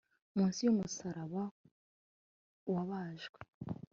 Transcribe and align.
Munsi 0.35 0.59
yumusaraba 0.63 1.43
wabajwe 2.73 3.39